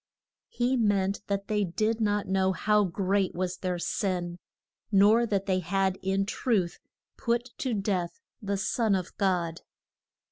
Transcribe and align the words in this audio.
He 0.49 0.77
meant 0.77 1.21
that 1.27 1.47
they 1.47 1.63
did 1.63 2.01
not 2.01 2.27
know 2.27 2.53
how 2.53 2.85
great 2.85 3.35
was 3.35 3.57
their 3.57 3.77
sin; 3.77 4.39
nor 4.91 5.27
that 5.27 5.45
they 5.45 5.59
had 5.59 5.99
in 6.01 6.25
truth 6.25 6.79
put 7.17 7.51
to 7.59 7.75
death 7.75 8.19
the 8.41 8.57
son 8.57 8.95
of 8.95 9.15
God. 9.19 9.61